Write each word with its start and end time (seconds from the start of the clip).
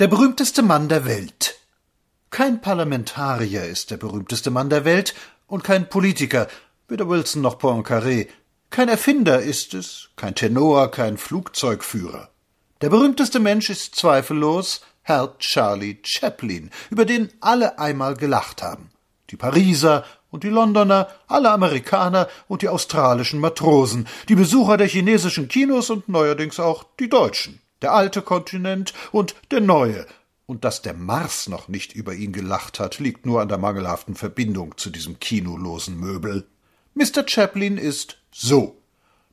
Der 0.00 0.08
berühmteste 0.08 0.62
Mann 0.62 0.88
der 0.88 1.04
Welt. 1.04 1.60
Kein 2.30 2.62
Parlamentarier 2.62 3.64
ist 3.64 3.90
der 3.90 3.98
berühmteste 3.98 4.50
Mann 4.50 4.70
der 4.70 4.86
Welt 4.86 5.14
und 5.46 5.62
kein 5.62 5.90
Politiker, 5.90 6.48
weder 6.88 7.06
Wilson 7.06 7.42
noch 7.42 7.58
Poincaré. 7.58 8.26
Kein 8.70 8.88
Erfinder 8.88 9.42
ist 9.42 9.74
es, 9.74 10.08
kein 10.16 10.34
Tenor, 10.34 10.90
kein 10.90 11.18
Flugzeugführer. 11.18 12.30
Der 12.80 12.88
berühmteste 12.88 13.40
Mensch 13.40 13.68
ist 13.68 13.94
zweifellos 13.94 14.80
Herr 15.02 15.36
Charlie 15.38 15.98
Chaplin, 16.02 16.70
über 16.88 17.04
den 17.04 17.30
alle 17.42 17.78
einmal 17.78 18.14
gelacht 18.14 18.62
haben. 18.62 18.92
Die 19.28 19.36
Pariser 19.36 20.06
und 20.30 20.44
die 20.44 20.48
Londoner, 20.48 21.08
alle 21.26 21.50
Amerikaner 21.50 22.26
und 22.48 22.62
die 22.62 22.70
australischen 22.70 23.38
Matrosen, 23.38 24.08
die 24.30 24.34
Besucher 24.34 24.78
der 24.78 24.88
chinesischen 24.88 25.48
Kinos 25.48 25.90
und 25.90 26.08
neuerdings 26.08 26.58
auch 26.58 26.86
die 26.98 27.10
Deutschen 27.10 27.60
der 27.82 27.92
alte 27.92 28.22
Kontinent 28.22 28.94
und 29.12 29.34
der 29.50 29.60
neue, 29.60 30.06
und 30.50 30.64
dass 30.64 30.82
der 30.82 30.94
Mars 30.94 31.48
noch 31.48 31.68
nicht 31.68 31.92
über 31.94 32.12
ihn 32.12 32.32
gelacht 32.32 32.80
hat, 32.80 32.98
liegt 32.98 33.24
nur 33.24 33.40
an 33.40 33.48
der 33.48 33.58
mangelhaften 33.58 34.16
Verbindung 34.16 34.76
zu 34.76 34.90
diesem 34.90 35.20
kinolosen 35.20 35.96
Möbel. 35.96 36.44
Mr. 36.94 37.22
Chaplin 37.24 37.78
ist 37.78 38.18
so. 38.32 38.76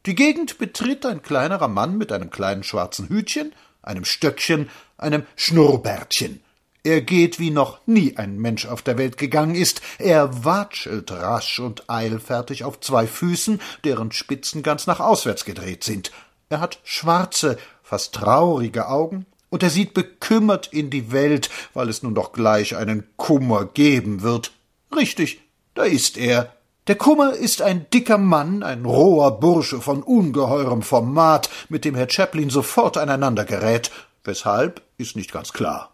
Die 0.05 0.13
Gegend 0.13 0.59
betritt 0.59 1.07
ein 1.07 1.23
kleinerer 1.23 1.67
Mann 1.67 1.97
mit 1.97 2.11
einem 2.11 2.29
kleinen 2.29 2.63
schwarzen 2.63 3.09
Hütchen, 3.09 3.53
einem 3.81 4.05
Stöckchen, 4.05 4.69
einem 4.95 5.23
Schnurrbärtchen. 5.35 6.41
Er 6.83 7.01
geht, 7.01 7.39
wie 7.39 7.49
noch 7.49 7.79
nie 7.87 8.15
ein 8.15 8.37
Mensch 8.37 8.67
auf 8.67 8.83
der 8.83 8.99
Welt 8.99 9.17
gegangen 9.17 9.55
ist. 9.55 9.81
Er 9.97 10.45
watschelt 10.45 11.11
rasch 11.11 11.59
und 11.59 11.89
eilfertig 11.89 12.63
auf 12.63 12.79
zwei 12.79 13.07
Füßen, 13.07 13.59
deren 13.83 14.11
Spitzen 14.11 14.61
ganz 14.61 14.85
nach 14.85 14.99
auswärts 14.99 15.45
gedreht 15.45 15.83
sind. 15.83 16.11
Er 16.49 16.61
hat 16.61 16.79
schwarze, 16.83 17.57
fast 17.87 18.13
traurige 18.13 18.89
Augen, 18.89 19.25
und 19.49 19.63
er 19.63 19.69
sieht 19.69 19.93
bekümmert 19.93 20.67
in 20.67 20.89
die 20.89 21.13
Welt, 21.13 21.49
weil 21.73 21.87
es 21.87 22.03
nun 22.03 22.15
doch 22.15 22.33
gleich 22.33 22.75
einen 22.75 23.07
Kummer 23.15 23.63
geben 23.63 24.23
wird. 24.23 24.51
Richtig, 24.93 25.39
da 25.73 25.83
ist 25.83 26.17
er. 26.17 26.51
Der 26.87 26.95
Kummer 26.95 27.31
ist 27.31 27.61
ein 27.61 27.89
dicker 27.93 28.17
Mann, 28.17 28.61
ein 28.61 28.83
roher 28.83 29.39
Bursche 29.39 29.79
von 29.79 30.03
ungeheurem 30.03 30.81
Format, 30.81 31.49
mit 31.69 31.85
dem 31.85 31.95
Herr 31.95 32.09
Chaplin 32.09 32.49
sofort 32.49 32.97
aneinander 32.97 33.45
gerät. 33.45 33.89
Weshalb, 34.25 34.81
ist 34.97 35.15
nicht 35.15 35.31
ganz 35.31 35.53
klar. 35.53 35.91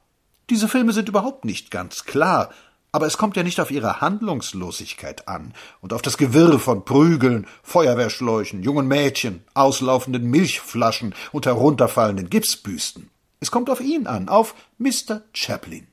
Diese 0.49 0.67
Filme 0.67 0.93
sind 0.93 1.09
überhaupt 1.09 1.45
nicht 1.45 1.69
ganz 1.69 2.05
klar, 2.05 2.49
aber 2.93 3.07
es 3.07 3.17
kommt 3.17 3.35
ja 3.35 3.43
nicht 3.43 3.59
auf 3.59 3.71
ihre 3.71 4.01
Handlungslosigkeit 4.01 5.27
an 5.27 5.53
und 5.81 5.93
auf 5.93 6.03
das 6.03 6.17
Gewirr 6.17 6.59
von 6.59 6.85
Prügeln, 6.85 7.47
Feuerwehrschläuchen, 7.63 8.61
jungen 8.61 8.87
Mädchen, 8.87 9.43
auslaufenden 9.55 10.29
Milchflaschen 10.29 11.15
und 11.31 11.47
herunterfallenden 11.47 12.29
Gipsbüsten. 12.29 13.09
Es 13.39 13.49
kommt 13.49 13.71
auf 13.71 13.81
ihn 13.81 14.05
an, 14.05 14.29
auf 14.29 14.53
Mr. 14.77 15.23
Chaplin. 15.33 15.87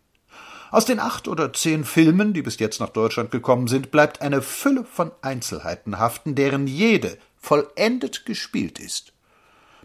Aus 0.70 0.84
den 0.84 1.00
acht 1.00 1.26
oder 1.26 1.52
zehn 1.54 1.84
Filmen, 1.84 2.34
die 2.34 2.42
bis 2.42 2.58
jetzt 2.58 2.80
nach 2.80 2.90
Deutschland 2.90 3.30
gekommen 3.30 3.66
sind, 3.66 3.90
bleibt 3.90 4.20
eine 4.20 4.42
Fülle 4.42 4.84
von 4.84 5.10
Einzelheiten 5.22 5.98
haften, 5.98 6.34
deren 6.34 6.66
jede 6.66 7.16
vollendet 7.38 8.26
gespielt 8.26 8.78
ist. 8.78 9.14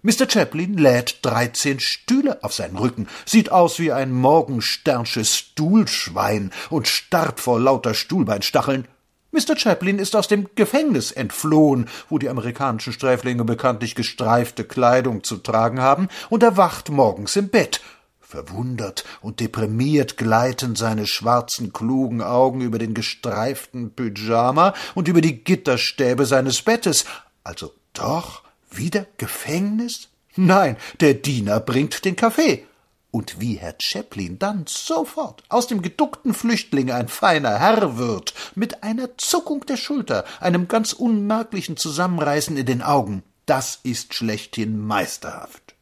Mr. 0.06 0.30
Chaplin 0.30 0.78
lädt 0.78 1.18
dreizehn 1.24 1.80
Stühle 1.80 2.44
auf 2.44 2.54
seinen 2.54 2.78
Rücken, 2.78 3.08
sieht 3.26 3.52
aus 3.52 3.80
wie 3.80 3.92
ein 3.92 4.12
morgensternsches 4.12 5.36
Stuhlschwein 5.36 6.52
und 6.70 6.88
starrt 6.88 7.40
vor 7.40 7.60
lauter 7.60 7.96
Stuhlbeinstacheln. 7.96 8.88
Mr. 9.32 9.58
Chaplin 9.58 9.98
ist 9.98 10.16
aus 10.16 10.28
dem 10.28 10.48
Gefängnis 10.54 11.12
entflohen, 11.12 11.90
wo 12.08 12.20
die 12.20 12.30
amerikanischen 12.30 12.94
Sträflinge 12.94 13.46
bekanntlich 13.46 13.96
gestreifte 13.96 14.64
Kleidung 14.64 15.24
zu 15.24 15.38
tragen 15.38 15.82
haben, 15.82 16.10
und 16.30 16.44
erwacht 16.44 16.92
morgens 16.92 17.36
im 17.36 17.50
Bett. 17.50 17.82
Verwundert 18.20 19.06
und 19.22 19.40
deprimiert 19.40 20.18
gleiten 20.18 20.76
seine 20.76 21.08
schwarzen, 21.08 21.74
klugen 21.74 22.22
Augen 22.22 22.62
über 22.62 22.78
den 22.78 22.94
gestreiften 22.94 23.96
Pyjama 23.96 24.76
und 24.94 25.08
über 25.08 25.22
die 25.22 25.44
Gitterstäbe 25.44 26.28
seines 26.28 26.62
Bettes. 26.62 27.06
Also 27.44 27.74
doch 27.94 28.45
wieder 28.78 29.06
Gefängnis? 29.18 30.10
Nein, 30.36 30.78
der 31.00 31.14
Diener 31.14 31.60
bringt 31.60 32.06
den 32.06 32.16
Kaffee. 32.16 32.66
Und 33.12 33.40
wie 33.40 33.54
Herr 33.54 33.76
Chaplin 33.80 34.40
dann 34.40 34.66
sofort 34.68 35.44
aus 35.48 35.68
dem 35.68 35.82
geduckten 35.82 36.34
Flüchtling 36.34 36.92
ein 36.92 37.08
feiner 37.08 37.60
Herr 37.60 37.98
wird, 37.98 38.34
mit 38.56 38.84
einer 38.84 39.18
Zuckung 39.18 39.66
der 39.66 39.78
Schulter, 39.78 40.26
einem 40.42 40.68
ganz 40.68 40.92
unmerklichen 40.92 41.78
Zusammenreißen 41.78 42.58
in 42.58 42.66
den 42.66 42.82
Augen, 42.82 43.24
das 43.46 43.80
ist 43.84 44.14
schlechthin 44.14 44.86
meisterhaft. 44.86 45.76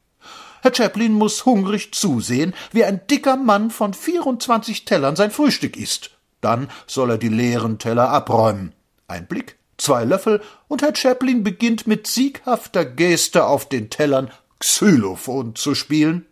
Herr 0.61 0.75
Chaplin 0.75 1.13
muss 1.13 1.45
hungrig 1.45 1.93
zusehen, 1.93 2.53
wie 2.71 2.85
ein 2.85 3.01
dicker 3.07 3.35
Mann 3.35 3.71
von 3.71 3.95
vierundzwanzig 3.95 4.85
Tellern 4.85 5.15
sein 5.15 5.31
Frühstück 5.31 5.75
isst. 5.75 6.11
Dann 6.39 6.69
soll 6.85 7.09
er 7.09 7.17
die 7.17 7.29
leeren 7.29 7.79
Teller 7.79 8.09
abräumen. 8.09 8.73
Ein 9.07 9.27
Blick 9.27 9.57
zwei 9.83 10.05
Löffel, 10.05 10.41
und 10.67 10.81
Herr 10.81 10.95
Chaplin 10.95 11.43
beginnt 11.43 11.85
mit 11.85 12.07
sieghafter 12.07 12.85
Geste 12.85 13.45
auf 13.45 13.67
den 13.67 13.89
Tellern 13.89 14.31
Xylophon 14.59 15.55
zu 15.55 15.75
spielen. 15.75 16.25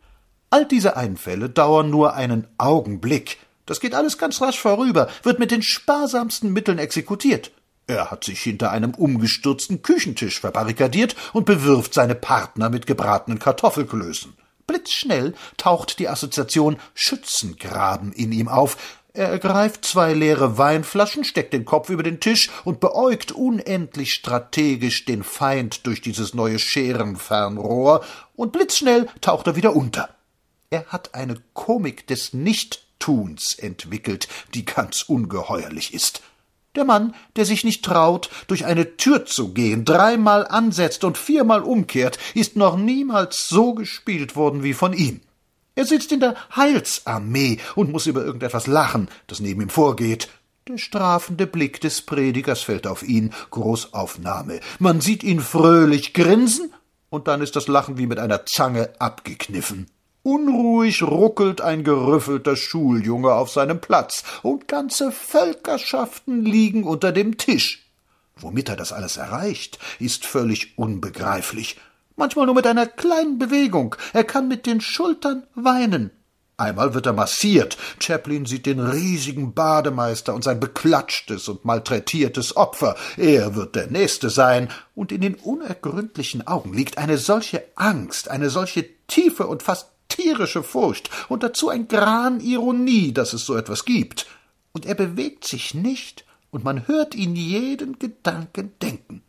All 0.49 0.65
diese 0.65 0.97
Einfälle 0.97 1.49
dauern 1.49 1.89
nur 1.89 2.13
einen 2.15 2.47
Augenblick. 2.57 3.37
Das 3.65 3.79
geht 3.79 3.93
alles 3.93 4.17
ganz 4.17 4.41
rasch 4.41 4.59
vorüber, 4.59 5.09
wird 5.23 5.39
mit 5.39 5.51
den 5.51 5.61
sparsamsten 5.61 6.51
Mitteln 6.51 6.79
exekutiert. 6.79 7.51
Er 7.87 8.09
hat 8.09 8.23
sich 8.23 8.41
hinter 8.41 8.71
einem 8.71 8.93
umgestürzten 8.93 9.81
Küchentisch 9.81 10.39
verbarrikadiert 10.39 11.15
und 11.33 11.45
bewirft 11.45 11.93
seine 11.93 12.15
Partner 12.15 12.69
mit 12.69 12.87
gebratenen 12.87 13.39
Kartoffelklößen. 13.39 14.33
Blitzschnell 14.67 15.33
taucht 15.57 15.99
die 15.99 16.07
Assoziation 16.07 16.77
Schützengraben 16.93 18.13
in 18.13 18.31
ihm 18.31 18.47
auf, 18.47 19.00
er 19.13 19.27
ergreift 19.27 19.83
zwei 19.83 20.13
leere 20.13 20.57
Weinflaschen, 20.57 21.23
steckt 21.23 21.53
den 21.53 21.65
Kopf 21.65 21.89
über 21.89 22.03
den 22.03 22.19
Tisch 22.19 22.49
und 22.63 22.79
beäugt 22.79 23.31
unendlich 23.31 24.13
strategisch 24.13 25.05
den 25.05 25.23
Feind 25.23 25.85
durch 25.85 26.01
dieses 26.01 26.33
neue 26.33 26.59
Scherenfernrohr, 26.59 28.03
und 28.35 28.51
blitzschnell 28.53 29.07
taucht 29.19 29.47
er 29.47 29.55
wieder 29.55 29.75
unter. 29.75 30.09
Er 30.69 30.85
hat 30.85 31.13
eine 31.13 31.35
Komik 31.53 32.07
des 32.07 32.33
Nichttuns 32.33 33.59
entwickelt, 33.59 34.29
die 34.53 34.63
ganz 34.63 35.03
ungeheuerlich 35.03 35.93
ist. 35.93 36.21
Der 36.75 36.85
Mann, 36.85 37.13
der 37.35 37.43
sich 37.43 37.65
nicht 37.65 37.83
traut, 37.83 38.29
durch 38.47 38.65
eine 38.65 38.95
Tür 38.95 39.25
zu 39.25 39.53
gehen, 39.53 39.83
dreimal 39.83 40.47
ansetzt 40.47 41.03
und 41.03 41.17
viermal 41.17 41.63
umkehrt, 41.63 42.17
ist 42.33 42.55
noch 42.55 42.77
niemals 42.77 43.49
so 43.49 43.73
gespielt 43.73 44.37
worden 44.37 44.63
wie 44.63 44.73
von 44.73 44.93
ihm. 44.93 45.19
Er 45.73 45.85
sitzt 45.85 46.11
in 46.11 46.19
der 46.19 46.35
Heilsarmee 46.55 47.59
und 47.75 47.91
muss 47.91 48.05
über 48.05 48.23
irgendetwas 48.25 48.67
lachen, 48.67 49.09
das 49.27 49.39
neben 49.39 49.61
ihm 49.61 49.69
vorgeht. 49.69 50.27
Der 50.67 50.77
strafende 50.77 51.47
Blick 51.47 51.79
des 51.81 52.01
Predigers 52.01 52.61
fällt 52.61 52.85
auf 52.87 53.03
ihn, 53.03 53.33
Großaufnahme. 53.51 54.59
Man 54.79 55.01
sieht 55.01 55.23
ihn 55.23 55.39
fröhlich 55.39 56.13
grinsen, 56.13 56.73
und 57.09 57.27
dann 57.27 57.41
ist 57.41 57.55
das 57.55 57.67
Lachen 57.67 57.97
wie 57.97 58.05
mit 58.05 58.19
einer 58.19 58.45
Zange 58.45 58.89
abgekniffen. 58.99 59.87
Unruhig 60.23 61.01
ruckelt 61.01 61.61
ein 61.61 61.83
gerüffelter 61.83 62.55
Schuljunge 62.55 63.33
auf 63.33 63.49
seinem 63.49 63.81
Platz, 63.81 64.23
und 64.43 64.67
ganze 64.67 65.11
Völkerschaften 65.11 66.45
liegen 66.45 66.83
unter 66.83 67.11
dem 67.11 67.37
Tisch. 67.37 67.87
Womit 68.35 68.69
er 68.69 68.75
das 68.75 68.93
alles 68.93 69.17
erreicht, 69.17 69.79
ist 69.99 70.25
völlig 70.25 70.77
unbegreiflich 70.77 71.77
manchmal 72.21 72.45
nur 72.45 72.55
mit 72.55 72.67
einer 72.67 72.85
kleinen 72.85 73.39
Bewegung. 73.39 73.95
Er 74.13 74.23
kann 74.23 74.47
mit 74.47 74.67
den 74.67 74.79
Schultern 74.79 75.43
weinen. 75.55 76.11
Einmal 76.55 76.93
wird 76.93 77.07
er 77.07 77.13
massiert. 77.13 77.77
Chaplin 77.99 78.45
sieht 78.45 78.67
den 78.67 78.79
riesigen 78.79 79.55
Bademeister 79.55 80.35
und 80.35 80.43
sein 80.43 80.59
beklatschtes 80.59 81.49
und 81.49 81.65
malträtiertes 81.65 82.55
Opfer. 82.55 82.95
Er 83.17 83.55
wird 83.55 83.75
der 83.75 83.87
Nächste 83.87 84.29
sein. 84.29 84.69
Und 84.93 85.11
in 85.11 85.21
den 85.21 85.33
unergründlichen 85.33 86.45
Augen 86.45 86.75
liegt 86.75 86.99
eine 86.99 87.17
solche 87.17 87.63
Angst, 87.75 88.29
eine 88.29 88.51
solche 88.51 88.85
tiefe 89.07 89.47
und 89.47 89.63
fast 89.63 89.87
tierische 90.07 90.61
Furcht 90.61 91.09
und 91.27 91.41
dazu 91.41 91.69
ein 91.69 91.87
Gran 91.87 92.39
Ironie, 92.39 93.13
dass 93.13 93.33
es 93.33 93.47
so 93.47 93.55
etwas 93.55 93.83
gibt. 93.83 94.27
Und 94.73 94.85
er 94.85 94.93
bewegt 94.93 95.47
sich 95.47 95.73
nicht, 95.73 96.25
und 96.51 96.63
man 96.63 96.87
hört 96.87 97.15
ihn 97.15 97.35
jeden 97.35 97.97
Gedanken 97.97 98.73
denken. 98.79 99.23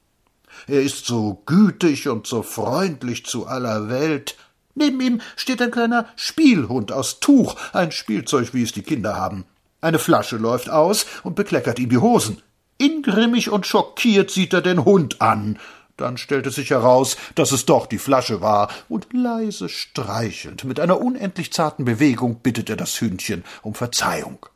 Er 0.66 0.82
ist 0.82 1.06
so 1.06 1.42
gütig 1.46 2.08
und 2.08 2.26
so 2.26 2.42
freundlich 2.42 3.26
zu 3.26 3.46
aller 3.46 3.88
Welt. 3.88 4.36
Neben 4.74 5.00
ihm 5.00 5.20
steht 5.36 5.60
ein 5.60 5.70
kleiner 5.70 6.06
Spielhund 6.16 6.92
aus 6.92 7.20
Tuch, 7.20 7.56
ein 7.72 7.92
Spielzeug, 7.92 8.54
wie 8.54 8.62
es 8.62 8.72
die 8.72 8.82
Kinder 8.82 9.16
haben. 9.16 9.44
Eine 9.80 9.98
Flasche 9.98 10.36
läuft 10.36 10.70
aus 10.70 11.06
und 11.24 11.34
bekleckert 11.34 11.78
ihm 11.78 11.90
die 11.90 11.98
Hosen. 11.98 12.40
Ingrimmig 12.78 13.50
und 13.50 13.66
schockiert 13.66 14.30
sieht 14.30 14.52
er 14.52 14.62
den 14.62 14.84
Hund 14.84 15.20
an. 15.20 15.58
Dann 15.96 16.16
stellt 16.16 16.46
es 16.46 16.54
sich 16.54 16.70
heraus, 16.70 17.16
dass 17.34 17.52
es 17.52 17.66
doch 17.66 17.86
die 17.86 17.98
Flasche 17.98 18.40
war, 18.40 18.68
und 18.88 19.12
leise 19.12 19.68
streichelnd, 19.68 20.64
mit 20.64 20.80
einer 20.80 21.00
unendlich 21.00 21.52
zarten 21.52 21.84
Bewegung 21.84 22.40
bittet 22.40 22.70
er 22.70 22.76
das 22.76 23.00
Hündchen 23.00 23.44
um 23.62 23.74
Verzeihung. 23.74 24.46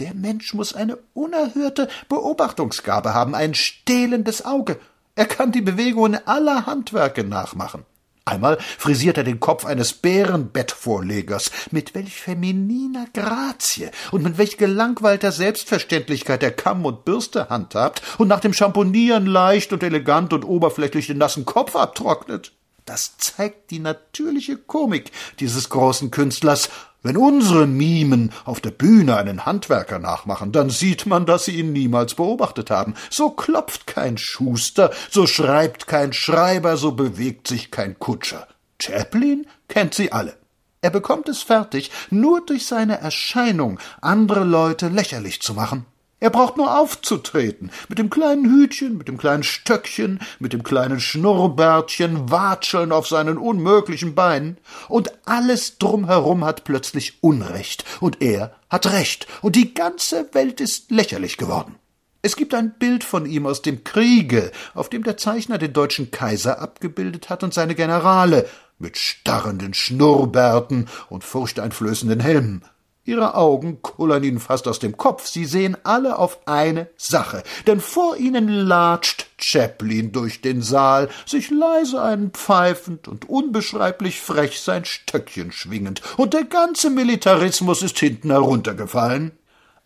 Der 0.00 0.14
Mensch 0.14 0.54
muss 0.54 0.74
eine 0.74 0.98
unerhörte 1.14 1.88
Beobachtungsgabe 2.08 3.14
haben, 3.14 3.34
ein 3.34 3.54
stehlendes 3.54 4.44
Auge. 4.44 4.80
Er 5.14 5.26
kann 5.26 5.52
die 5.52 5.60
Bewegungen 5.60 6.18
aller 6.26 6.64
Handwerke 6.64 7.22
nachmachen. 7.22 7.84
Einmal 8.24 8.58
frisiert 8.78 9.18
er 9.18 9.24
den 9.24 9.40
Kopf 9.40 9.64
eines 9.64 9.94
Bärenbettvorlegers. 9.94 11.50
Mit 11.70 11.94
welch 11.94 12.14
femininer 12.14 13.06
Grazie 13.12 13.90
und 14.12 14.22
mit 14.22 14.38
welch 14.38 14.58
gelangweilter 14.58 15.32
Selbstverständlichkeit 15.32 16.42
er 16.42 16.52
Kamm 16.52 16.86
und 16.86 17.04
Bürste 17.04 17.48
handhabt 17.48 18.00
und 18.18 18.28
nach 18.28 18.40
dem 18.40 18.52
Schamponieren 18.52 19.26
leicht 19.26 19.72
und 19.72 19.82
elegant 19.82 20.32
und 20.32 20.44
oberflächlich 20.44 21.08
den 21.08 21.18
nassen 21.18 21.44
Kopf 21.44 21.74
abtrocknet. 21.74 22.52
Das 22.84 23.16
zeigt 23.18 23.70
die 23.70 23.80
natürliche 23.80 24.56
Komik 24.56 25.10
dieses 25.40 25.68
großen 25.68 26.10
Künstlers. 26.10 26.70
Wenn 27.04 27.16
unsere 27.16 27.66
Mimen 27.66 28.32
auf 28.44 28.60
der 28.60 28.70
Bühne 28.70 29.16
einen 29.16 29.44
Handwerker 29.44 29.98
nachmachen, 29.98 30.52
dann 30.52 30.70
sieht 30.70 31.04
man, 31.04 31.26
dass 31.26 31.46
sie 31.46 31.58
ihn 31.58 31.72
niemals 31.72 32.14
beobachtet 32.14 32.70
haben. 32.70 32.94
So 33.10 33.30
klopft 33.30 33.88
kein 33.88 34.18
Schuster, 34.18 34.92
so 35.10 35.26
schreibt 35.26 35.88
kein 35.88 36.12
Schreiber, 36.12 36.76
so 36.76 36.92
bewegt 36.92 37.48
sich 37.48 37.72
kein 37.72 37.98
Kutscher. 37.98 38.46
Chaplin 38.80 39.46
kennt 39.68 39.94
sie 39.94 40.12
alle. 40.12 40.36
Er 40.80 40.90
bekommt 40.90 41.28
es 41.28 41.42
fertig, 41.42 41.90
nur 42.10 42.44
durch 42.44 42.66
seine 42.66 42.98
Erscheinung 42.98 43.80
andere 44.00 44.44
Leute 44.44 44.88
lächerlich 44.88 45.40
zu 45.40 45.54
machen. 45.54 45.86
Er 46.22 46.30
braucht 46.30 46.56
nur 46.56 46.78
aufzutreten, 46.78 47.72
mit 47.88 47.98
dem 47.98 48.08
kleinen 48.08 48.44
Hütchen, 48.44 48.96
mit 48.96 49.08
dem 49.08 49.18
kleinen 49.18 49.42
Stöckchen, 49.42 50.20
mit 50.38 50.52
dem 50.52 50.62
kleinen 50.62 51.00
Schnurrbärtchen, 51.00 52.30
watscheln 52.30 52.92
auf 52.92 53.08
seinen 53.08 53.38
unmöglichen 53.38 54.14
Beinen, 54.14 54.56
und 54.88 55.10
alles 55.24 55.78
drumherum 55.78 56.44
hat 56.44 56.62
plötzlich 56.62 57.24
Unrecht, 57.24 57.84
und 57.98 58.22
er 58.22 58.54
hat 58.70 58.92
Recht, 58.92 59.26
und 59.40 59.56
die 59.56 59.74
ganze 59.74 60.32
Welt 60.32 60.60
ist 60.60 60.92
lächerlich 60.92 61.38
geworden. 61.38 61.74
Es 62.22 62.36
gibt 62.36 62.54
ein 62.54 62.74
Bild 62.78 63.02
von 63.02 63.26
ihm 63.26 63.44
aus 63.44 63.62
dem 63.62 63.82
Kriege, 63.82 64.52
auf 64.74 64.88
dem 64.88 65.02
der 65.02 65.16
Zeichner 65.16 65.58
den 65.58 65.72
deutschen 65.72 66.12
Kaiser 66.12 66.60
abgebildet 66.60 67.30
hat 67.30 67.42
und 67.42 67.52
seine 67.52 67.74
Generale, 67.74 68.48
mit 68.78 68.96
starrenden 68.96 69.74
Schnurrbärten 69.74 70.86
und 71.08 71.24
furchteinflößenden 71.24 72.20
Helmen. 72.20 72.62
Ihre 73.04 73.34
Augen 73.34 73.82
kullern 73.82 74.22
ihnen 74.22 74.38
fast 74.38 74.68
aus 74.68 74.78
dem 74.78 74.96
Kopf. 74.96 75.26
Sie 75.26 75.44
sehen 75.44 75.76
alle 75.82 76.18
auf 76.18 76.46
eine 76.46 76.88
Sache. 76.96 77.42
Denn 77.66 77.80
vor 77.80 78.16
ihnen 78.16 78.48
latscht 78.48 79.26
Chaplin 79.38 80.12
durch 80.12 80.40
den 80.40 80.62
Saal, 80.62 81.08
sich 81.26 81.50
leise 81.50 82.00
einen 82.00 82.30
pfeifend 82.30 83.08
und 83.08 83.28
unbeschreiblich 83.28 84.20
frech 84.20 84.60
sein 84.60 84.84
Stöckchen 84.84 85.50
schwingend. 85.50 86.00
Und 86.16 86.32
der 86.32 86.44
ganze 86.44 86.90
Militarismus 86.90 87.82
ist 87.82 87.98
hinten 87.98 88.30
heruntergefallen. 88.30 89.32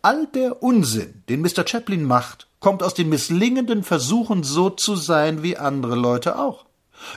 All 0.02 0.26
der 0.26 0.62
Unsinn, 0.62 1.22
den 1.30 1.40
Mr. 1.40 1.66
Chaplin 1.66 2.04
macht, 2.04 2.48
kommt 2.60 2.82
aus 2.82 2.92
den 2.92 3.08
misslingenden 3.08 3.82
Versuchen, 3.82 4.42
so 4.42 4.68
zu 4.68 4.94
sein 4.94 5.42
wie 5.42 5.56
andere 5.56 5.94
Leute 5.94 6.38
auch. 6.38 6.65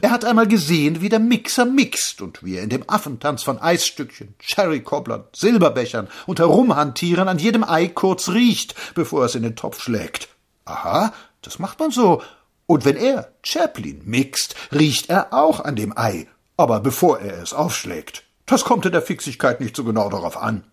Er 0.02 0.12
hat 0.12 0.26
einmal 0.26 0.48
gesehen, 0.48 1.02
wie 1.02 1.10
der 1.10 1.20
Mixer 1.20 1.66
mixt 1.66 2.22
und 2.22 2.44
wie 2.44 2.56
er 2.56 2.64
in 2.64 2.70
dem 2.70 2.84
Affentanz 2.88 3.44
von 3.44 3.60
Eisstückchen, 3.60 4.36
Sherrykobblern, 4.40 5.26
Silberbechern 5.34 6.08
und 6.26 6.40
Herumhantieren 6.40 7.28
an 7.28 7.40
jedem 7.40 7.64
Ei 7.64 7.88
kurz 7.88 8.30
riecht, 8.30 8.76
bevor 8.94 9.22
er 9.22 9.26
es 9.26 9.36
in 9.36 9.44
den 9.44 9.56
Topf 9.56 9.82
schlägt. 9.82 10.30
Aha, 10.66 11.14
das 11.42 11.60
macht 11.60 11.80
man 11.80 11.92
so. 11.92 12.22
Und 12.66 12.86
wenn 12.86 12.98
er, 12.98 13.32
Chaplin, 13.44 14.02
mixt, 14.06 14.56
riecht 14.72 15.10
er 15.10 15.34
auch 15.34 15.60
an 15.60 15.76
dem 15.76 15.98
Ei, 15.98 16.28
aber 16.56 16.80
bevor 16.80 17.20
er 17.20 17.42
es 17.42 17.54
aufschlägt. 17.54 18.24
Das 18.46 18.64
kommt 18.64 18.86
in 18.86 18.92
der 18.92 19.02
Fixigkeit 19.02 19.60
nicht 19.60 19.76
so 19.76 19.84
genau 19.84 20.10
darauf 20.10 20.38
an. 20.38 20.64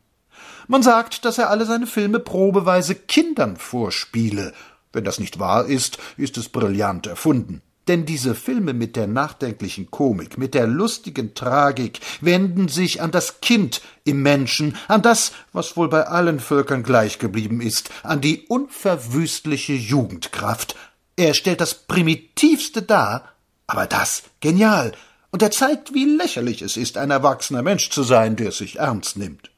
Man 0.68 0.82
sagt, 0.82 1.24
dass 1.24 1.38
er 1.38 1.48
alle 1.48 1.64
seine 1.64 1.86
Filme 1.86 2.18
probeweise 2.18 2.94
Kindern 2.94 3.56
vorspiele. 3.56 4.52
Wenn 4.92 5.04
das 5.04 5.18
nicht 5.18 5.38
wahr 5.38 5.66
ist, 5.66 5.98
ist 6.16 6.36
es 6.38 6.48
brillant 6.48 7.06
erfunden. 7.06 7.62
Denn 7.88 8.04
diese 8.04 8.34
Filme 8.34 8.72
mit 8.72 8.96
der 8.96 9.06
nachdenklichen 9.06 9.90
Komik, 9.90 10.38
mit 10.38 10.54
der 10.54 10.66
lustigen 10.66 11.34
Tragik 11.34 12.00
wenden 12.20 12.66
sich 12.68 13.00
an 13.00 13.12
das 13.12 13.40
Kind 13.40 13.80
im 14.02 14.22
Menschen, 14.22 14.76
an 14.88 15.02
das, 15.02 15.32
was 15.52 15.76
wohl 15.76 15.88
bei 15.88 16.06
allen 16.06 16.40
Völkern 16.40 16.82
gleich 16.82 17.18
geblieben 17.18 17.60
ist, 17.60 17.90
an 18.02 18.20
die 18.20 18.46
unverwüstliche 18.48 19.74
Jugendkraft. 19.74 20.74
Er 21.14 21.34
stellt 21.34 21.60
das 21.60 21.74
Primitivste 21.74 22.82
dar, 22.82 23.32
aber 23.68 23.86
das 23.86 24.24
genial, 24.40 24.92
und 25.30 25.42
er 25.42 25.50
zeigt, 25.50 25.94
wie 25.94 26.04
lächerlich 26.04 26.62
es 26.62 26.76
ist, 26.76 26.98
ein 26.98 27.10
erwachsener 27.10 27.62
Mensch 27.62 27.90
zu 27.90 28.02
sein, 28.02 28.36
der 28.36 28.52
sich 28.52 28.78
ernst 28.78 29.16
nimmt. 29.16 29.50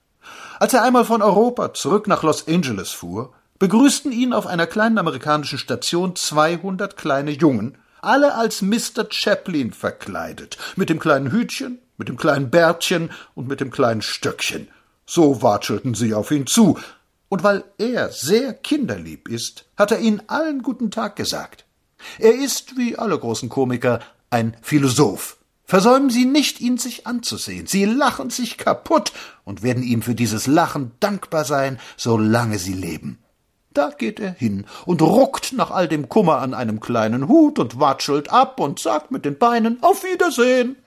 Als 0.59 0.75
er 0.75 0.83
einmal 0.83 1.05
von 1.05 1.23
Europa 1.23 1.73
zurück 1.73 2.09
nach 2.09 2.23
Los 2.23 2.49
Angeles 2.49 2.91
fuhr, 2.91 3.33
begrüßten 3.59 4.13
ihn 4.13 4.33
auf 4.33 4.47
einer 4.47 4.67
kleinen 4.67 4.99
amerikanischen 4.99 5.59
Station 5.59 6.17
zweihundert 6.17 6.97
kleine 6.97 7.31
Jungen, 7.31 7.79
alle 8.01 8.35
als 8.35 8.63
Mr. 8.63 9.07
Chaplin 9.11 9.73
verkleidet, 9.73 10.59
mit 10.77 10.91
dem 10.91 10.99
kleinen 10.99 11.31
Hütchen, 11.31 11.79
mit 11.97 12.09
dem 12.09 12.17
kleinen 12.17 12.51
Bärtchen 12.51 13.11
und 13.35 13.49
mit 13.49 13.61
dem 13.61 13.71
kleinen 13.71 14.03
Stöckchen. 14.03 14.69
So 15.07 15.43
watschelten 15.43 15.95
sie 15.95 16.15
auf 16.15 16.31
ihn 16.31 16.47
zu, 16.47 16.79
und 17.29 17.43
weil 17.43 17.65
er 17.77 18.11
sehr 18.11 18.55
kinderlieb 18.55 19.29
ist, 19.29 19.67
hat 19.77 19.91
er 19.91 20.01
ihnen 20.01 20.23
allen 20.29 20.63
guten 20.63 20.91
Tag 20.91 21.17
gesagt. 21.17 21.65
Er 22.19 22.35
ist, 22.35 22.77
wie 22.77 22.97
alle 22.97 23.19
großen 23.19 23.49
Komiker, 23.49 24.01
ein 24.31 24.57
Philosoph. 24.63 25.37
Versäumen 25.65 26.09
Sie 26.09 26.25
nicht, 26.25 26.61
ihn 26.61 26.79
sich 26.79 27.07
anzusehen. 27.07 27.67
Sie 27.67 27.85
lachen 27.85 28.31
sich 28.31 28.57
kaputt 28.57 29.13
und 29.45 29.63
werden 29.63 29.83
ihm 29.83 30.01
für 30.01 30.15
dieses 30.15 30.47
Lachen 30.47 30.93
dankbar 31.01 31.45
sein, 31.45 31.79
solange 31.99 32.59
Sie 32.59 32.73
leben. 32.73 33.19
Da 33.79 33.91
geht 33.91 34.19
er 34.19 34.33
hin 34.33 34.65
und 34.87 35.03
ruckt 35.03 35.53
nach 35.53 35.71
all 35.71 35.87
dem 35.87 36.09
Kummer 36.09 36.39
an 36.39 36.53
einem 36.53 36.81
kleinen 36.81 37.29
Hut 37.29 37.61
und 37.61 37.79
watschelt 37.79 38.29
ab 38.29 38.59
und 38.59 38.81
sagt 38.81 39.13
mit 39.13 39.25
den 39.25 39.39
Beinen 39.39 39.81
Auf 39.85 40.03
Wiedersehen. 40.03 40.79